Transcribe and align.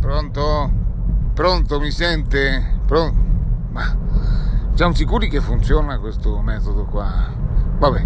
Pronto? 0.00 0.70
Pronto, 1.32 1.78
mi 1.78 1.92
sente? 1.92 2.78
Pronto? 2.86 3.20
Ma 3.70 3.96
siamo 4.74 4.94
sicuri 4.94 5.28
che 5.28 5.40
funziona 5.40 6.00
questo 6.00 6.40
metodo 6.40 6.86
qua? 6.86 7.32
Vabbè, 7.78 8.04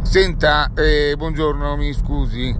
senta, 0.00 0.70
eh, 0.74 1.14
buongiorno, 1.18 1.76
mi 1.76 1.92
scusi, 1.92 2.56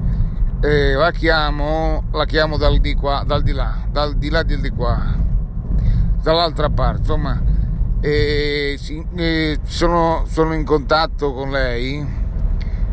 eh, 0.61 0.93
la 0.93 1.13
chiamo, 1.13 2.05
la 2.13 2.27
chiamo 2.27 2.59
dal 2.59 2.79
di 2.79 2.95
qua, 2.95 3.25
dal 3.27 3.43
di 3.43 3.53
là, 3.53 3.87
dal 3.91 4.17
di 4.17 4.29
là 4.29 4.43
del 4.43 4.61
di 4.61 4.69
qua, 4.69 5.17
dall'altra 6.21 6.69
parte, 6.69 6.99
insomma, 6.99 7.43
eh, 8.01 8.77
sì, 8.79 9.03
eh, 9.15 9.59
sono, 9.65 10.25
sono, 10.29 10.53
in 10.53 10.65
contatto 10.65 11.33
con 11.33 11.51
lei 11.51 12.07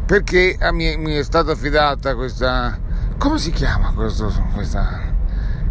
perché 0.06 0.58
mi 0.72 1.14
è 1.16 1.24
stata 1.24 1.52
affidata 1.52 2.16
questa, 2.16 2.80
come 3.20 3.38
si 3.38 3.52
chiama 3.52 3.92
questo, 3.94 4.32
questa 4.54 5.02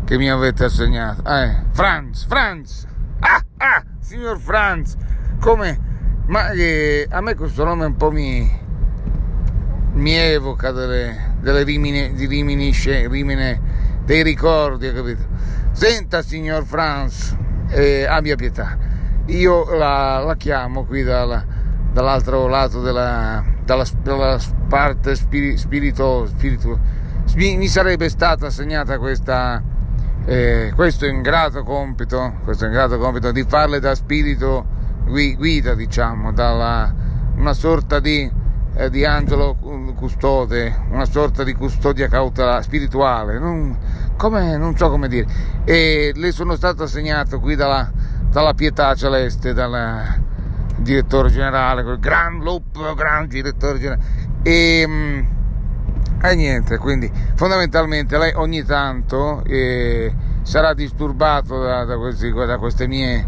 che 0.05 0.19
mi 0.19 0.29
avete 0.29 0.65
assegnato? 0.65 1.23
Eh, 1.27 1.63
Franz, 1.73 2.27
Franz, 2.27 2.87
ah, 3.21 3.43
ah, 3.57 3.83
signor 4.01 4.39
Franz, 4.39 4.95
come? 5.41 5.87
Ma 6.27 6.51
eh, 6.51 7.07
a 7.11 7.23
me 7.23 7.35
questo 7.35 7.65
nome 7.65 7.87
un 7.87 7.97
po' 7.97 8.11
mi, 8.11 8.49
mi 9.93 10.15
evoca 10.15 10.73
delle, 10.73 11.37
delle 11.41 11.63
rimine, 11.63 12.13
riminisce, 12.15 13.09
rimine, 13.09 13.61
dei 14.05 14.23
ricordi, 14.23 14.93
capito? 14.93 15.27
Senta, 15.73 16.21
signor 16.21 16.67
Franz, 16.67 17.35
eh, 17.69 18.05
abbia 18.05 18.37
pietà, 18.37 18.77
io 19.25 19.75
la, 19.75 20.19
la 20.19 20.37
chiamo 20.37 20.85
qui 20.85 21.03
dalla, 21.03 21.43
dall'altro 21.93 22.47
lato 22.47 22.83
della, 22.83 23.43
dalla, 23.65 23.85
dalla 24.03 24.39
parte 24.69 25.15
spiri, 25.15 25.57
spirito, 25.57 26.27
spirito, 26.27 26.98
mi, 27.35 27.57
mi 27.57 27.69
sarebbe 27.69 28.09
stata 28.09 28.47
assegnata 28.47 28.99
questa 28.99 29.63
eh, 30.29 30.73
questo 30.75 31.07
ingrato 31.07 31.63
compito, 31.63 32.41
questo 32.45 32.67
ingrato 32.67 32.99
compito 32.99 33.33
di 33.33 33.45
farle 33.45 33.81
da 33.81 33.95
spirito 33.95 34.77
guida, 35.07 35.75
diciamo, 35.75 36.33
dalla, 36.33 36.95
una 37.37 37.55
sorta 37.55 37.99
di, 37.99 38.31
eh, 38.75 38.91
di, 38.91 39.07
angelo 39.07 39.57
custode, 39.95 40.85
una 40.91 41.07
sorta 41.07 41.45
di 41.45 41.55
custodia 41.55 42.09
cautelare 42.09 42.63
spirituale, 42.63 43.39
non, 43.39 43.75
come, 44.19 44.59
non 44.59 44.77
so 44.77 44.91
come 44.91 45.09
dire. 45.09 45.27
E 45.65 46.13
le 46.15 46.31
sono 46.31 46.57
stato 46.57 46.83
assegnato 46.83 47.41
qui 47.41 47.55
dalla, 47.57 47.91
dalla 48.31 48.53
pietà 48.53 48.95
celeste, 48.95 49.55
dal 49.55 50.27
direttore 50.77 51.31
generale, 51.31 51.83
quel 51.85 51.99
gran 51.99 52.39
lupo, 52.41 52.93
gran 52.93 53.27
direttore 53.29 53.79
generale. 53.79 54.03
E, 54.43 55.27
e 56.21 56.35
niente, 56.35 56.79
quindi 56.79 57.11
fondamentalmente 57.35 58.19
lei 58.19 58.33
ogni 58.35 58.65
tanto 58.65 59.45
eh, 59.45 60.13
sarà 60.43 60.75
disturbato 60.75 61.63
da, 61.63 61.85
da, 61.85 61.97
questi, 61.97 62.33
da 62.33 62.59
queste, 62.59 62.89
mie, 62.89 63.27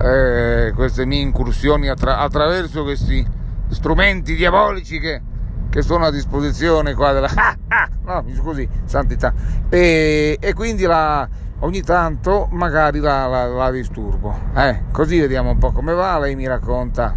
eh, 0.00 0.72
queste, 0.74 1.04
mie, 1.04 1.20
incursioni 1.20 1.88
attra, 1.88 2.18
attraverso 2.18 2.82
questi 2.82 3.26
strumenti 3.68 4.34
diabolici 4.34 4.98
che, 4.98 5.20
che, 5.68 5.82
sono 5.82 6.06
a 6.06 6.10
disposizione 6.10 6.94
qua 6.94 7.12
della... 7.12 7.28
Ah, 7.34 7.56
ah, 7.68 7.88
no, 8.04 8.22
mi 8.26 8.34
scusi, 8.34 8.68
santità. 8.84 9.32
E, 9.68 10.38
e 10.40 10.54
quindi 10.54 10.84
la, 10.84 11.28
ogni 11.60 11.82
tanto 11.82 12.48
magari 12.50 13.00
la, 13.00 13.26
la, 13.26 13.46
la 13.46 13.70
disturbo. 13.70 14.36
Eh, 14.54 14.84
così 14.90 15.20
vediamo 15.20 15.50
un 15.50 15.58
po' 15.58 15.72
come 15.72 15.92
va, 15.92 16.18
lei 16.18 16.34
mi 16.34 16.46
racconta 16.46 17.14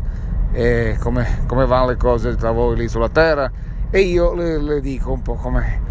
eh, 0.51 0.97
come, 0.99 1.43
come 1.47 1.65
vanno 1.65 1.87
le 1.87 1.97
cose 1.97 2.35
tra 2.35 2.51
voi 2.51 2.75
lì 2.75 2.87
sulla 2.87 3.09
terra 3.09 3.51
e 3.95 3.99
io 3.99 4.33
le, 4.33 4.57
le 4.57 4.81
dico 4.81 5.11
un 5.11 5.21
po' 5.21 5.35
come 5.35 5.81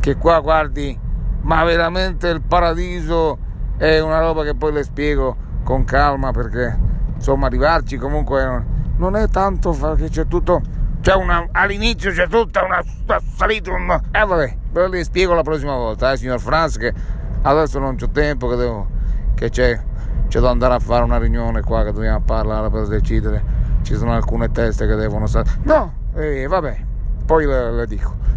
che 0.00 0.16
qua 0.16 0.40
guardi 0.40 0.98
ma 1.42 1.62
veramente 1.62 2.28
il 2.28 2.40
paradiso 2.40 3.36
è 3.76 3.98
una 3.98 4.18
roba 4.18 4.44
che 4.44 4.54
poi 4.54 4.72
le 4.72 4.82
spiego 4.82 5.36
con 5.62 5.84
calma 5.84 6.30
perché 6.30 6.78
insomma 7.16 7.48
arrivarci 7.48 7.98
comunque 7.98 8.64
non 8.96 9.14
è 9.14 9.28
tanto 9.28 9.72
che 9.94 10.08
c'è 10.08 10.26
tutto 10.26 10.62
c'è 11.02 11.14
una, 11.14 11.48
all'inizio 11.52 12.10
c'è 12.12 12.28
tutta 12.28 12.64
una, 12.64 12.82
una 13.04 13.20
salita 13.36 13.72
un, 13.72 13.90
eh 14.10 14.24
vabbè 14.24 14.56
ve 14.72 14.88
le 14.88 15.04
spiego 15.04 15.34
la 15.34 15.42
prossima 15.42 15.74
volta 15.74 16.12
eh 16.12 16.16
signor 16.16 16.40
Franz 16.40 16.78
che 16.78 16.94
adesso 17.42 17.78
non 17.78 17.96
c'ho 17.96 18.08
tempo 18.08 18.48
che 18.48 18.56
devo 18.56 18.88
che 19.34 19.50
c'è 19.50 19.78
c'è 20.28 20.40
da 20.40 20.48
andare 20.48 20.72
a 20.72 20.78
fare 20.78 21.04
una 21.04 21.18
riunione 21.18 21.60
qua 21.60 21.84
che 21.84 21.92
dobbiamo 21.92 22.20
parlare 22.20 22.70
per 22.70 22.86
decidere. 22.86 23.58
Ci 23.82 23.96
sono 23.96 24.12
alcune 24.12 24.50
teste 24.50 24.86
che 24.86 24.94
devono 24.94 25.26
stare 25.26 25.50
no 25.64 25.92
eh, 26.14 26.46
vabbè 26.46 26.88
poi 27.30 27.46
le, 27.46 27.70
le 27.76 27.86
dico. 27.86 28.29